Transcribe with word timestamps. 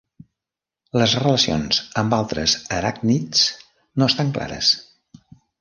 Les 1.01 1.13
relacions 1.23 1.83
amb 2.03 2.17
altres 2.21 2.57
aràcnids 2.79 3.47
no 4.03 4.11
estan 4.15 4.37
clares. 4.39 4.73